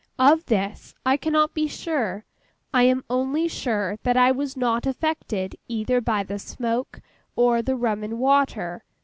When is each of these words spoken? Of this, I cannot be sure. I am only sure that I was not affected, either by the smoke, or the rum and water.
Of 0.17 0.47
this, 0.47 0.95
I 1.05 1.15
cannot 1.15 1.53
be 1.53 1.67
sure. 1.67 2.25
I 2.73 2.81
am 2.81 3.03
only 3.07 3.47
sure 3.47 3.99
that 4.01 4.17
I 4.17 4.31
was 4.31 4.57
not 4.57 4.87
affected, 4.87 5.55
either 5.67 6.01
by 6.01 6.23
the 6.23 6.39
smoke, 6.39 7.01
or 7.35 7.61
the 7.61 7.75
rum 7.75 8.01
and 8.01 8.17
water. 8.17 8.83